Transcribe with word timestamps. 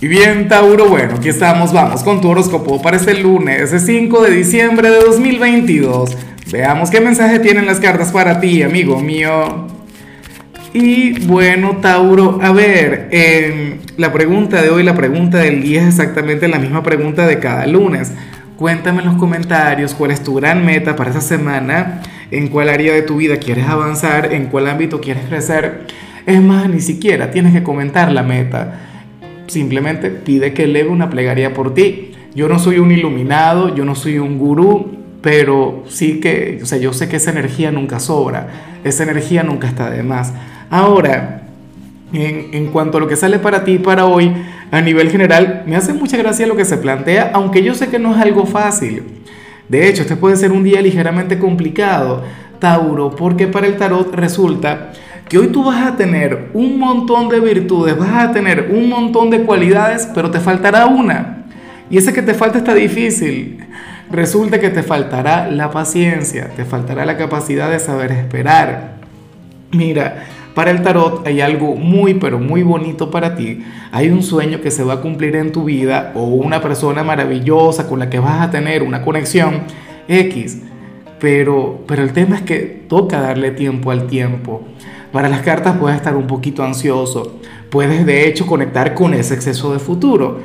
Y 0.00 0.06
bien, 0.06 0.46
Tauro, 0.46 0.88
bueno, 0.88 1.16
aquí 1.16 1.28
estamos, 1.28 1.72
vamos 1.72 2.04
con 2.04 2.20
tu 2.20 2.28
horóscopo 2.28 2.80
para 2.80 2.96
este 2.96 3.14
lunes, 3.14 3.74
5 3.84 4.22
de 4.22 4.30
diciembre 4.30 4.90
de 4.90 5.00
2022. 5.00 6.16
Veamos 6.52 6.88
qué 6.90 7.00
mensaje 7.00 7.40
tienen 7.40 7.66
las 7.66 7.80
cartas 7.80 8.12
para 8.12 8.38
ti, 8.38 8.62
amigo 8.62 9.00
mío. 9.00 9.66
Y 10.72 11.26
bueno, 11.26 11.78
Tauro, 11.78 12.38
a 12.40 12.52
ver, 12.52 13.08
la 13.96 14.12
pregunta 14.12 14.62
de 14.62 14.70
hoy, 14.70 14.84
la 14.84 14.94
pregunta 14.94 15.38
del 15.38 15.62
día 15.62 15.82
es 15.82 15.88
exactamente 15.88 16.46
la 16.46 16.60
misma 16.60 16.84
pregunta 16.84 17.26
de 17.26 17.40
cada 17.40 17.66
lunes. 17.66 18.12
Cuéntame 18.56 19.00
en 19.00 19.06
los 19.06 19.16
comentarios 19.16 19.94
cuál 19.94 20.12
es 20.12 20.22
tu 20.22 20.36
gran 20.36 20.64
meta 20.64 20.94
para 20.94 21.10
esta 21.10 21.22
semana, 21.22 22.02
en 22.30 22.46
cuál 22.46 22.68
área 22.68 22.94
de 22.94 23.02
tu 23.02 23.16
vida 23.16 23.38
quieres 23.38 23.66
avanzar, 23.66 24.32
en 24.32 24.46
cuál 24.46 24.68
ámbito 24.68 25.00
quieres 25.00 25.24
crecer. 25.24 25.88
Es 26.24 26.40
más, 26.40 26.68
ni 26.68 26.80
siquiera 26.80 27.32
tienes 27.32 27.52
que 27.52 27.64
comentar 27.64 28.12
la 28.12 28.22
meta 28.22 28.84
simplemente 29.48 30.10
pide 30.10 30.52
que 30.52 30.64
eleve 30.64 30.88
una 30.88 31.10
plegaria 31.10 31.52
por 31.52 31.74
ti. 31.74 32.12
Yo 32.34 32.48
no 32.48 32.58
soy 32.58 32.78
un 32.78 32.92
iluminado, 32.92 33.74
yo 33.74 33.84
no 33.84 33.94
soy 33.94 34.18
un 34.18 34.38
gurú, 34.38 34.98
pero 35.20 35.84
sí 35.88 36.20
que, 36.20 36.60
o 36.62 36.66
sea, 36.66 36.78
yo 36.78 36.92
sé 36.92 37.08
que 37.08 37.16
esa 37.16 37.30
energía 37.30 37.72
nunca 37.72 37.98
sobra, 37.98 38.48
esa 38.84 39.02
energía 39.02 39.42
nunca 39.42 39.66
está 39.66 39.90
de 39.90 40.02
más. 40.02 40.32
Ahora, 40.70 41.42
en, 42.12 42.54
en, 42.54 42.66
cuanto 42.68 42.98
a 42.98 43.00
lo 43.00 43.08
que 43.08 43.16
sale 43.16 43.38
para 43.38 43.64
ti 43.64 43.78
para 43.78 44.06
hoy, 44.06 44.32
a 44.70 44.80
nivel 44.80 45.10
general, 45.10 45.64
me 45.66 45.76
hace 45.76 45.92
mucha 45.92 46.16
gracia 46.16 46.46
lo 46.46 46.56
que 46.56 46.64
se 46.64 46.76
plantea, 46.76 47.32
aunque 47.34 47.62
yo 47.62 47.74
sé 47.74 47.88
que 47.88 47.98
no 47.98 48.14
es 48.14 48.20
algo 48.20 48.46
fácil. 48.46 49.02
De 49.68 49.88
hecho, 49.88 50.02
este 50.02 50.16
puede 50.16 50.36
ser 50.36 50.52
un 50.52 50.64
día 50.64 50.80
ligeramente 50.80 51.38
complicado, 51.38 52.24
Tauro, 52.58 53.10
porque 53.10 53.46
para 53.46 53.66
el 53.66 53.76
tarot 53.76 54.14
resulta 54.14 54.92
que 55.28 55.38
hoy 55.38 55.48
tú 55.48 55.64
vas 55.64 55.86
a 55.86 55.96
tener 55.96 56.50
un 56.54 56.78
montón 56.78 57.28
de 57.28 57.40
virtudes, 57.40 57.96
vas 57.98 58.28
a 58.28 58.32
tener 58.32 58.70
un 58.72 58.88
montón 58.88 59.30
de 59.30 59.42
cualidades, 59.42 60.08
pero 60.14 60.30
te 60.30 60.40
faltará 60.40 60.86
una. 60.86 61.44
Y 61.90 61.98
ese 61.98 62.12
que 62.12 62.22
te 62.22 62.34
falta 62.34 62.58
está 62.58 62.74
difícil. 62.74 63.58
Resulta 64.10 64.58
que 64.58 64.70
te 64.70 64.82
faltará 64.82 65.50
la 65.50 65.70
paciencia, 65.70 66.48
te 66.56 66.64
faltará 66.64 67.04
la 67.04 67.18
capacidad 67.18 67.70
de 67.70 67.78
saber 67.78 68.10
esperar. 68.12 68.96
Mira, 69.70 70.24
para 70.54 70.70
el 70.70 70.82
tarot 70.82 71.26
hay 71.26 71.42
algo 71.42 71.76
muy, 71.76 72.14
pero 72.14 72.38
muy 72.38 72.62
bonito 72.62 73.10
para 73.10 73.36
ti. 73.36 73.62
Hay 73.92 74.08
un 74.08 74.22
sueño 74.22 74.62
que 74.62 74.70
se 74.70 74.82
va 74.82 74.94
a 74.94 75.00
cumplir 75.00 75.36
en 75.36 75.52
tu 75.52 75.64
vida 75.64 76.12
o 76.14 76.24
una 76.24 76.62
persona 76.62 77.04
maravillosa 77.04 77.86
con 77.86 77.98
la 77.98 78.08
que 78.08 78.18
vas 78.18 78.40
a 78.40 78.50
tener 78.50 78.82
una 78.82 79.02
conexión 79.02 79.60
X. 80.08 80.62
Pero, 81.20 81.84
pero 81.86 82.02
el 82.02 82.12
tema 82.12 82.36
es 82.36 82.42
que 82.42 82.58
toca 82.88 83.20
darle 83.20 83.50
tiempo 83.50 83.90
al 83.90 84.06
tiempo. 84.06 84.62
Para 85.12 85.28
las 85.28 85.40
cartas 85.40 85.76
puedes 85.78 85.96
estar 85.96 86.16
un 86.16 86.26
poquito 86.26 86.62
ansioso, 86.62 87.38
puedes 87.70 88.04
de 88.04 88.28
hecho 88.28 88.46
conectar 88.46 88.94
con 88.94 89.14
ese 89.14 89.34
exceso 89.34 89.72
de 89.72 89.78
futuro, 89.78 90.40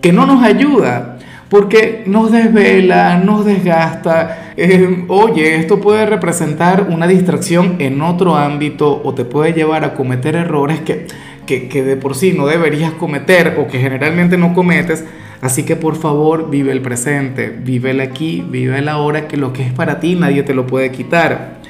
que 0.00 0.12
no 0.12 0.24
nos 0.24 0.42
ayuda, 0.42 1.18
porque 1.48 2.02
nos 2.06 2.32
desvela, 2.32 3.18
nos 3.18 3.44
desgasta. 3.44 4.52
Eh, 4.56 5.04
oye, 5.08 5.56
esto 5.56 5.80
puede 5.80 6.06
representar 6.06 6.88
una 6.90 7.06
distracción 7.06 7.76
en 7.78 8.00
otro 8.00 8.36
ámbito 8.36 9.02
o 9.04 9.14
te 9.14 9.24
puede 9.24 9.52
llevar 9.52 9.84
a 9.84 9.94
cometer 9.94 10.34
errores 10.34 10.80
que, 10.80 11.06
que, 11.46 11.68
que 11.68 11.82
de 11.82 11.96
por 11.96 12.14
sí 12.14 12.32
no 12.32 12.46
deberías 12.46 12.92
cometer 12.92 13.56
o 13.58 13.66
que 13.66 13.78
generalmente 13.78 14.38
no 14.38 14.54
cometes. 14.54 15.04
Así 15.40 15.64
que 15.64 15.76
por 15.76 15.96
favor 15.96 16.50
vive 16.50 16.72
el 16.72 16.80
presente, 16.80 17.50
vive 17.50 17.90
el 17.90 18.00
aquí, 18.00 18.44
vive 18.48 18.78
el 18.78 18.88
ahora, 18.88 19.28
que 19.28 19.36
lo 19.36 19.52
que 19.52 19.62
es 19.62 19.72
para 19.72 20.00
ti 20.00 20.14
nadie 20.14 20.42
te 20.42 20.54
lo 20.54 20.66
puede 20.66 20.90
quitar. 20.90 21.60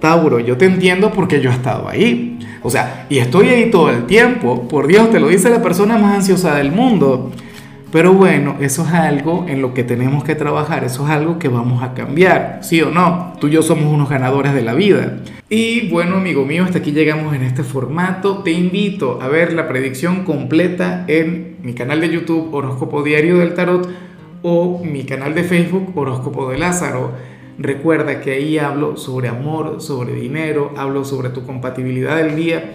Tauro, 0.00 0.38
yo 0.38 0.56
te 0.56 0.66
entiendo 0.66 1.12
porque 1.12 1.40
yo 1.40 1.50
he 1.50 1.54
estado 1.54 1.88
ahí. 1.88 2.38
O 2.62 2.70
sea, 2.70 3.06
y 3.08 3.18
estoy 3.18 3.48
ahí 3.48 3.70
todo 3.70 3.90
el 3.90 4.06
tiempo. 4.06 4.68
Por 4.68 4.86
Dios, 4.86 5.10
te 5.10 5.20
lo 5.20 5.28
dice 5.28 5.50
la 5.50 5.62
persona 5.62 5.98
más 5.98 6.16
ansiosa 6.16 6.54
del 6.54 6.72
mundo. 6.72 7.32
Pero 7.90 8.12
bueno, 8.12 8.56
eso 8.60 8.82
es 8.82 8.92
algo 8.92 9.46
en 9.48 9.62
lo 9.62 9.72
que 9.72 9.82
tenemos 9.82 10.22
que 10.22 10.34
trabajar, 10.34 10.84
eso 10.84 11.06
es 11.06 11.10
algo 11.10 11.38
que 11.38 11.48
vamos 11.48 11.82
a 11.82 11.94
cambiar, 11.94 12.58
¿sí 12.60 12.82
o 12.82 12.90
no? 12.90 13.32
Tú 13.40 13.48
y 13.48 13.52
yo 13.52 13.62
somos 13.62 13.86
unos 13.86 14.10
ganadores 14.10 14.52
de 14.52 14.60
la 14.60 14.74
vida. 14.74 15.20
Y 15.48 15.88
bueno, 15.88 16.16
amigo 16.16 16.44
mío, 16.44 16.64
hasta 16.64 16.80
aquí 16.80 16.92
llegamos 16.92 17.34
en 17.34 17.42
este 17.42 17.62
formato. 17.62 18.42
Te 18.42 18.50
invito 18.50 19.18
a 19.22 19.28
ver 19.28 19.54
la 19.54 19.68
predicción 19.68 20.24
completa 20.24 21.06
en 21.08 21.56
mi 21.62 21.72
canal 21.72 22.02
de 22.02 22.10
YouTube 22.10 22.52
Horóscopo 22.52 23.02
Diario 23.02 23.38
del 23.38 23.54
Tarot 23.54 23.88
o 24.42 24.84
mi 24.84 25.04
canal 25.04 25.34
de 25.34 25.44
Facebook 25.44 25.96
Horóscopo 25.96 26.50
de 26.50 26.58
Lázaro. 26.58 27.12
Recuerda 27.58 28.20
que 28.20 28.32
ahí 28.32 28.58
hablo 28.58 28.98
sobre 28.98 29.28
amor, 29.28 29.80
sobre 29.80 30.12
dinero, 30.12 30.72
hablo 30.76 31.06
sobre 31.06 31.30
tu 31.30 31.46
compatibilidad 31.46 32.18
del 32.18 32.36
día. 32.36 32.74